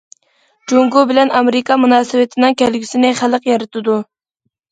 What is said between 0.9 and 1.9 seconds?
بىلەن ئامېرىكا